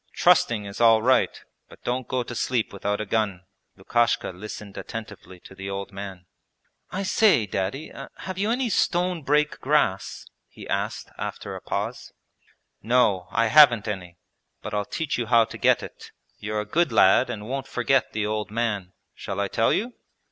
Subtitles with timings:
[0.15, 1.39] Trusting is all right,
[1.69, 3.43] but don't go to sleep without a gun.'
[3.77, 6.25] Lukashka listened attentively to the old man.
[6.89, 7.45] 'I say.
[7.45, 12.13] Daddy, have you any stone break grass?' he asked after a pause.
[12.81, 14.17] 'No, I haven't any,
[14.63, 16.09] but I'll teach you how to get it.
[16.39, 18.93] You're a good lad and won't forget the old man....
[19.13, 19.93] Shall I tell you?'